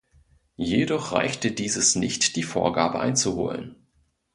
[0.57, 3.75] Jedoch reichte dieses nicht die Vorgabe einzuholen.